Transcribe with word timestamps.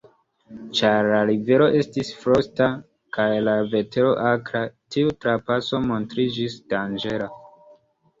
Ĉar 0.77 1.07
la 1.09 1.17
rivero 1.29 1.65
estis 1.81 2.07
frosta 2.21 2.69
kaj 3.17 3.27
la 3.47 3.53
vetero 3.73 4.13
akra, 4.31 4.63
tiu 4.95 5.13
trapaso 5.27 5.83
montriĝis 5.91 6.57
danĝera. 6.75 7.29